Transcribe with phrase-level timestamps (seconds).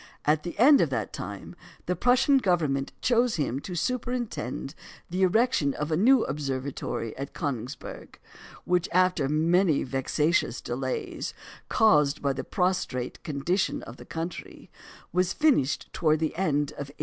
[0.25, 1.55] At the end of that time
[1.85, 4.73] the Prussian Government chose him to superintend
[5.11, 8.15] the erection of a new observatory at Königsberg,
[8.65, 11.35] which after many vexatious delays,
[11.69, 14.71] caused by the prostrate condition of the country,
[15.13, 16.95] was finished towards the end of 1813.